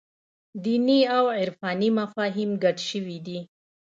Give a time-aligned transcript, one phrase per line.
[0.63, 3.39] دیني او عرفاني مفاهیم ګډ شوي دي.